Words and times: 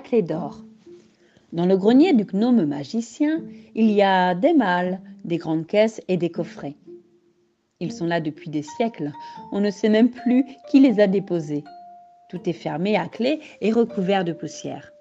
clé 0.00 0.22
d'or. 0.22 0.64
Dans 1.52 1.66
le 1.66 1.76
grenier 1.76 2.14
du 2.14 2.24
gnome 2.24 2.64
magicien, 2.64 3.42
il 3.74 3.90
y 3.90 4.02
a 4.02 4.34
des 4.34 4.54
malles, 4.54 5.00
des 5.24 5.36
grandes 5.36 5.66
caisses 5.66 6.00
et 6.08 6.16
des 6.16 6.30
coffrets. 6.30 6.76
Ils 7.80 7.92
sont 7.92 8.06
là 8.06 8.20
depuis 8.20 8.48
des 8.48 8.62
siècles. 8.62 9.12
On 9.50 9.60
ne 9.60 9.70
sait 9.70 9.88
même 9.88 10.10
plus 10.10 10.44
qui 10.70 10.80
les 10.80 11.00
a 11.00 11.06
déposés. 11.06 11.64
Tout 12.30 12.48
est 12.48 12.54
fermé 12.54 12.96
à 12.96 13.08
clé 13.08 13.40
et 13.60 13.72
recouvert 13.72 14.24
de 14.24 14.32
poussière. 14.32 14.92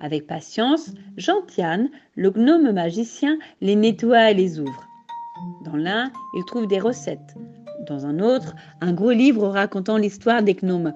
Avec 0.00 0.26
patience, 0.26 0.90
Gentiane, 1.16 1.90
le 2.14 2.30
gnome 2.30 2.72
magicien, 2.72 3.38
les 3.60 3.76
nettoie 3.76 4.30
et 4.30 4.34
les 4.34 4.58
ouvre. 4.58 4.88
Dans 5.64 5.76
l'un, 5.76 6.10
il 6.34 6.44
trouve 6.44 6.66
des 6.66 6.80
recettes. 6.80 7.34
Dans 7.86 8.06
un 8.06 8.20
autre, 8.20 8.54
un 8.80 8.92
gros 8.92 9.10
livre 9.10 9.48
racontant 9.48 9.96
l'histoire 9.96 10.42
des 10.42 10.54
gnomes. 10.54 10.94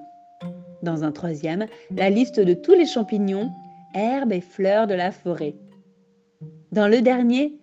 Dans 0.87 1.03
un 1.03 1.11
troisième, 1.11 1.67
la 1.91 2.11
liste 2.11 2.39
de 2.39 2.55
tous 2.55 2.71
les 2.71 2.87
champignons, 2.87 3.51
herbes 3.93 4.31
et 4.31 4.41
fleurs 4.41 4.87
de 4.87 4.95
la 4.95 5.11
forêt. 5.11 5.57
Dans 6.71 6.87
le 6.87 7.03
dernier, 7.03 7.59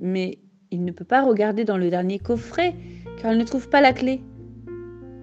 mais 0.00 0.38
il 0.70 0.84
ne 0.84 0.92
peut 0.92 1.04
pas 1.04 1.22
regarder 1.22 1.64
dans 1.64 1.76
le 1.76 1.90
dernier 1.90 2.20
coffret 2.20 2.76
car 3.20 3.32
il 3.32 3.38
ne 3.38 3.44
trouve 3.44 3.68
pas 3.68 3.80
la 3.80 3.92
clé. 3.92 4.20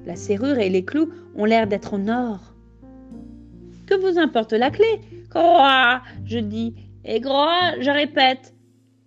La 0.06 0.18
serrure 0.18 0.58
et 0.58 0.70
les 0.70 0.84
clous 0.84 1.08
ont 1.38 1.46
l'air 1.46 1.66
d'être 1.66 1.94
en 1.94 2.10
or. 2.10 2.54
Que 3.86 3.96
vous 3.96 4.20
importe 4.20 4.52
la 4.52 4.70
clé? 4.70 5.00
Croix, 5.30 6.02
je 6.26 6.40
dis, 6.40 6.76
et 7.06 7.22
croix, 7.22 7.80
je 7.80 7.90
répète. 7.90 8.54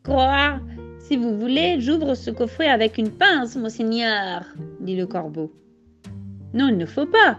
Croix, 0.04 0.58
si 1.00 1.18
vous 1.18 1.38
voulez, 1.38 1.78
j'ouvre 1.80 2.14
ce 2.14 2.30
coffret 2.30 2.68
avec 2.68 2.96
une 2.96 3.10
pince, 3.10 3.56
monseigneur, 3.56 4.46
dit 4.80 4.96
le 4.96 5.06
corbeau. 5.06 5.52
Non, 6.54 6.68
il 6.68 6.78
ne 6.78 6.86
faut 6.86 7.04
pas. 7.04 7.36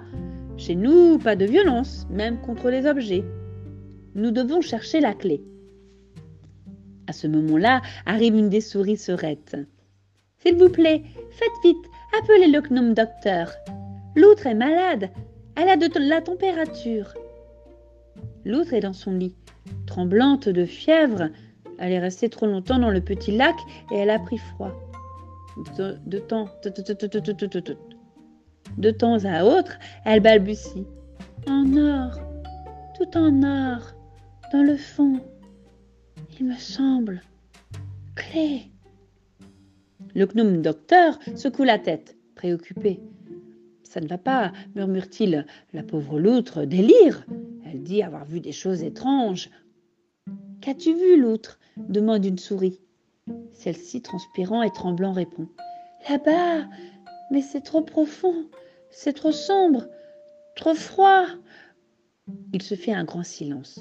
Chez 0.58 0.76
nous, 0.76 1.18
pas 1.18 1.36
de 1.36 1.46
violence, 1.46 2.06
même 2.10 2.40
contre 2.42 2.70
les 2.70 2.86
objets. 2.86 3.24
Nous 4.16 4.32
devons 4.32 4.62
chercher 4.62 5.00
la 5.00 5.14
clé. 5.14 5.42
À 7.08 7.14
ce 7.14 7.28
moment-là, 7.28 7.82
arrive 8.06 8.36
une 8.36 8.50
des 8.50 8.62
souris 8.62 8.98
serettes. 8.98 9.58
S'il 10.38 10.56
vous 10.56 10.70
plaît, 10.70 11.04
faites 11.32 11.50
vite, 11.64 11.86
appelez 12.20 12.48
le 12.48 12.62
gnome 12.62 12.94
docteur. 12.94 13.52
L'outre 14.16 14.48
est 14.48 14.56
malade, 14.56 15.10
elle 15.56 15.70
a 15.70 15.78
de 15.78 15.90
la 16.00 16.22
température. 16.22 17.14
L'outre 18.46 18.74
est 18.74 18.80
dans 18.82 18.94
son 18.94 19.12
lit, 19.12 19.36
tremblante 19.86 20.50
de 20.50 20.66
fièvre. 20.66 21.30
Elle 21.80 21.94
est 21.94 22.00
restée 22.00 22.30
trop 22.30 22.46
longtemps 22.46 22.80
dans 22.80 22.90
le 22.90 23.02
petit 23.02 23.32
lac 23.32 23.56
et 23.92 23.98
elle 23.98 24.10
a 24.10 24.20
pris 24.20 24.38
froid. 24.38 24.72
De 25.78 26.20
temps, 26.20 26.48
de 28.78 28.92
temps 28.92 29.24
à 29.26 29.44
autre, 29.44 29.78
elle 30.06 30.22
balbutie. 30.22 30.86
En 31.48 31.76
or, 31.78 32.20
tout 32.98 33.18
en 33.18 33.44
or, 33.44 33.94
dans 34.52 34.64
le 34.64 34.78
fond, 34.78 35.20
il 36.40 36.46
me 36.46 36.56
semble. 36.56 37.22
Clé. 38.16 38.64
Le 40.14 40.26
gnome 40.26 40.62
docteur 40.62 41.18
secoue 41.36 41.64
la 41.64 41.80
tête, 41.80 42.18
préoccupé. 42.36 43.00
Ça 43.84 44.02
ne 44.02 44.08
va 44.08 44.18
pas, 44.18 44.52
murmure-t-il. 44.76 45.46
La 45.74 45.84
pauvre 45.84 46.20
loutre 46.20 46.66
délire. 46.66 47.26
Elle 47.66 47.84
dit 47.84 48.04
avoir 48.04 48.26
vu 48.26 48.40
des 48.40 48.52
choses 48.52 48.84
étranges. 48.84 49.50
Qu'as-tu 50.62 50.94
vu, 50.94 51.20
loutre? 51.20 51.60
demande 51.78 52.26
une 52.26 52.38
souris. 52.38 52.80
Celle-ci, 53.54 54.02
transpirant 54.02 54.64
et 54.64 54.72
tremblant, 54.72 55.14
répond. 55.14 55.48
Là-bas, 56.10 56.68
mais 57.32 57.42
c'est 57.42 57.62
trop 57.62 57.82
profond, 57.82 58.46
c'est 58.92 59.14
trop 59.14 59.32
sombre, 59.32 59.88
trop 60.56 60.76
froid. 60.76 61.26
Il 62.54 62.62
se 62.62 62.76
fait 62.76 62.94
un 62.94 63.06
grand 63.06 63.24
silence. 63.24 63.80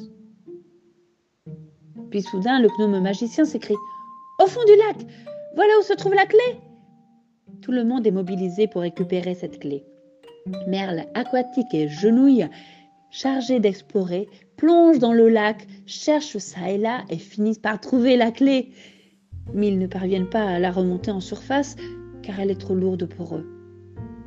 Puis 2.10 2.22
soudain, 2.22 2.60
le 2.60 2.68
gnome 2.68 3.00
magicien 3.00 3.44
s'écrie 3.44 3.76
Au 4.42 4.46
fond 4.46 4.64
du 4.64 4.76
lac 4.76 5.06
Voilà 5.54 5.72
où 5.78 5.82
se 5.82 5.92
trouve 5.92 6.14
la 6.14 6.26
clé 6.26 6.38
Tout 7.60 7.72
le 7.72 7.84
monde 7.84 8.06
est 8.06 8.12
mobilisé 8.12 8.66
pour 8.66 8.82
récupérer 8.82 9.34
cette 9.34 9.58
clé. 9.58 9.84
Merle, 10.66 11.04
aquatique 11.14 11.74
et 11.74 11.88
genouille, 11.88 12.48
chargé 13.10 13.60
d'explorer, 13.60 14.28
plonge 14.56 14.98
dans 14.98 15.12
le 15.12 15.28
lac, 15.28 15.66
cherche 15.86 16.38
ça 16.38 16.70
et 16.70 16.78
là 16.78 17.04
et 17.10 17.18
finissent 17.18 17.58
par 17.58 17.80
trouver 17.80 18.16
la 18.16 18.30
clé. 18.30 18.72
Mais 19.52 19.68
ils 19.68 19.78
ne 19.78 19.86
parviennent 19.86 20.30
pas 20.30 20.44
à 20.44 20.58
la 20.58 20.70
remonter 20.70 21.10
en 21.10 21.20
surface 21.20 21.76
car 22.22 22.40
elle 22.40 22.50
est 22.50 22.60
trop 22.60 22.74
lourde 22.74 23.06
pour 23.06 23.36
eux. 23.36 23.46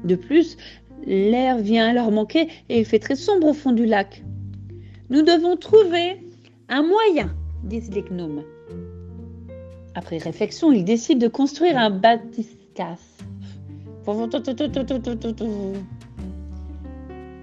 De 0.03 0.15
plus, 0.15 0.57
l'air 1.05 1.57
vient 1.57 1.93
leur 1.93 2.11
manquer 2.11 2.47
et 2.69 2.79
il 2.79 2.85
fait 2.85 2.99
très 2.99 3.15
sombre 3.15 3.47
au 3.47 3.53
fond 3.53 3.71
du 3.71 3.85
lac. 3.85 4.23
Nous 5.09 5.21
devons 5.21 5.55
trouver 5.57 6.21
un 6.69 6.83
moyen 6.83 7.35
disent 7.63 7.91
les 7.91 8.01
gnomes. 8.01 8.43
Après 9.95 10.17
réflexion, 10.17 10.71
ils 10.71 10.83
décident 10.83 11.19
de 11.19 11.27
construire 11.27 11.77
un 11.77 11.89
bathyscaphe. 11.89 13.23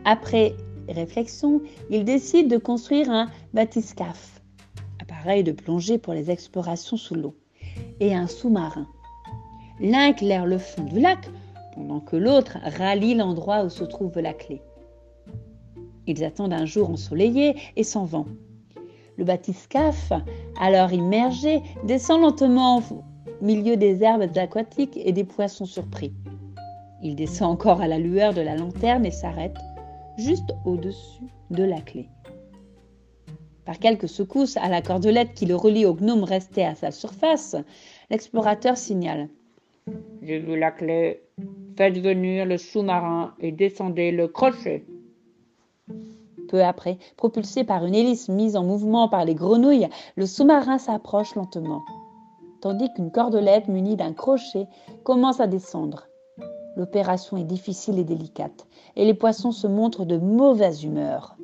Après 0.05 0.55
réflexion, 0.89 1.63
ils 1.91 2.05
décident 2.05 2.49
de 2.49 2.59
construire 2.59 3.11
un 3.11 3.29
bathyscaphe, 3.55 4.43
appareil 5.01 5.45
de 5.45 5.53
plongée 5.53 5.99
pour 5.99 6.13
les 6.13 6.31
explorations 6.31 6.97
sous 6.97 7.15
l'eau, 7.15 7.35
et 8.01 8.15
un 8.15 8.27
sous-marin. 8.27 8.89
L'un 9.81 10.09
éclaire 10.09 10.45
le 10.45 10.59
fond 10.59 10.83
du 10.85 11.01
lac, 11.01 11.31
pendant 11.75 12.01
que 12.01 12.17
l'autre 12.17 12.59
rallie 12.63 13.15
l'endroit 13.15 13.65
où 13.65 13.71
se 13.71 13.85
trouve 13.85 14.19
la 14.19 14.35
clé. 14.35 14.61
Ils 16.07 16.23
attendent 16.23 16.53
un 16.53 16.67
jour 16.67 16.91
ensoleillé 16.91 17.57
et 17.77 17.85
sans 17.85 18.05
vent. 18.05 18.27
Le 19.17 19.25
bathyscaphe, 19.25 20.13
alors 20.61 20.93
immergé, 20.93 21.63
descend 21.85 22.21
lentement 22.21 22.79
au 22.79 23.03
milieu 23.41 23.77
des 23.77 24.03
herbes 24.03 24.37
aquatiques 24.37 24.99
et 25.03 25.13
des 25.13 25.25
poissons 25.25 25.65
surpris. 25.65 26.13
Il 27.03 27.17
descend 27.17 27.51
encore 27.51 27.81
à 27.81 27.89
la 27.89 27.99
lueur 27.99 28.35
de 28.35 28.43
la 28.43 28.57
lanterne 28.57 29.07
et 29.07 29.11
s'arrête 29.11 29.57
juste 30.19 30.53
au-dessus 30.67 31.25
de 31.51 31.65
la 31.65 31.81
clé. 31.81 32.11
Par 33.65 33.79
quelques 33.79 34.09
secousses 34.09 34.59
à 34.59 34.69
la 34.69 34.83
cordelette 34.83 35.33
qui 35.33 35.47
le 35.47 35.57
relie 35.57 35.87
au 35.87 35.95
gnome 35.95 36.25
resté 36.25 36.65
à 36.67 36.75
sa 36.75 36.91
surface, 36.91 37.57
l'explorateur 38.11 38.77
signale 38.77 39.29
J'ai 40.23 40.39
vu 40.39 40.59
la 40.59 40.71
clé. 40.71 41.23
Faites 41.77 41.99
venir 41.99 42.47
le 42.47 42.59
sous-marin 42.59 43.35
et 43.41 43.53
descendez 43.53 44.11
le 44.13 44.29
crochet. 44.29 44.85
Peu 46.49 46.63
après, 46.63 46.99
propulsé 47.17 47.65
par 47.65 47.85
une 47.87 47.95
hélice 47.95 48.29
mise 48.29 48.57
en 48.57 48.65
mouvement 48.65 49.09
par 49.09 49.25
les 49.25 49.35
grenouilles, 49.35 49.89
le 50.17 50.27
sous-marin 50.27 50.79
s'approche 50.79 51.35
lentement, 51.37 51.83
tandis 52.61 52.93
qu'une 52.95 53.13
cordelette 53.13 53.69
munie 53.69 53.97
d'un 53.97 54.13
crochet 54.13 54.67
commence 55.05 55.41
à 55.41 55.47
descendre. 55.47 56.09
L'opération 56.77 57.37
est 57.37 57.45
difficile 57.45 57.99
et 57.99 58.05
délicate, 58.05 58.67
et 58.97 59.05
les 59.05 59.15
poissons 59.15 59.53
se 59.53 59.67
montrent 59.67 60.05
de 60.05 60.19
mauvaise 60.19 60.83
humeur. 60.85 61.37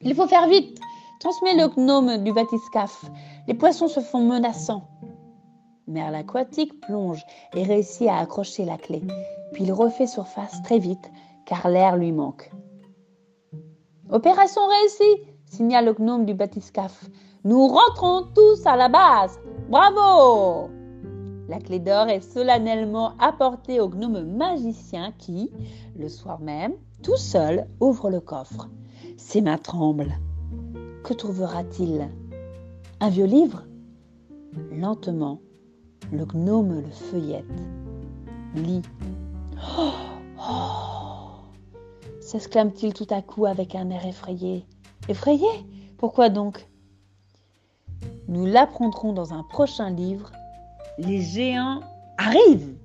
Il 0.00 0.14
faut 0.14 0.26
faire 0.26 0.48
vite 0.48 0.78
Transmet 1.24 1.54
le 1.54 1.68
gnome 1.68 2.22
du 2.22 2.34
bathyscaphe. 2.34 3.06
Les 3.48 3.54
poissons 3.54 3.88
se 3.88 4.00
font 4.00 4.20
menaçants. 4.20 4.86
Merle 5.86 6.14
aquatique 6.14 6.80
plonge 6.80 7.24
et 7.54 7.62
réussit 7.62 8.08
à 8.08 8.18
accrocher 8.18 8.64
la 8.64 8.78
clé. 8.78 9.02
Puis 9.52 9.64
il 9.64 9.72
refait 9.72 10.06
surface 10.06 10.62
très 10.62 10.78
vite, 10.78 11.10
car 11.44 11.68
l'air 11.68 11.96
lui 11.96 12.10
manque. 12.10 12.50
Opération 14.10 14.62
réussie, 14.66 15.22
signale 15.44 15.86
le 15.86 15.92
gnome 15.92 16.24
du 16.24 16.34
bathyscaphe. 16.34 17.04
Nous 17.44 17.68
rentrons 17.68 18.28
tous 18.34 18.66
à 18.66 18.76
la 18.76 18.88
base. 18.88 19.38
Bravo 19.68 20.70
La 21.48 21.58
clé 21.58 21.78
d'or 21.78 22.08
est 22.08 22.20
solennellement 22.20 23.12
apportée 23.18 23.80
au 23.80 23.88
gnome 23.88 24.24
magicien 24.24 25.12
qui, 25.18 25.50
le 25.98 26.08
soir 26.08 26.40
même, 26.40 26.74
tout 27.02 27.18
seul, 27.18 27.66
ouvre 27.80 28.08
le 28.08 28.20
coffre. 28.20 28.70
Ses 29.18 29.42
mains 29.42 29.58
tremblent. 29.58 30.14
Que 31.02 31.12
trouvera-t-il? 31.12 32.08
Un 33.00 33.10
vieux 33.10 33.26
livre? 33.26 33.64
Lentement, 34.72 35.40
le 36.14 36.24
gnome 36.24 36.80
le 36.80 36.90
feuillette. 36.90 37.44
Lit. 38.54 38.82
Oh, 39.78 39.90
oh 40.38 41.24
s'exclame-t-il 42.20 42.94
tout 42.94 43.06
à 43.10 43.20
coup 43.20 43.46
avec 43.46 43.74
un 43.74 43.90
air 43.90 44.06
effrayé. 44.06 44.64
Effrayé? 45.08 45.46
Pourquoi 45.98 46.30
donc? 46.30 46.66
Nous 48.28 48.46
l'apprendrons 48.46 49.12
dans 49.12 49.34
un 49.34 49.42
prochain 49.42 49.90
livre. 49.90 50.32
Les 50.98 51.20
géants 51.20 51.80
arrivent 52.16 52.76